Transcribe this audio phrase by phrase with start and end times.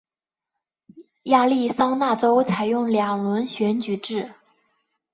[1.25, 4.33] 亚利桑那州采用两轮选举制。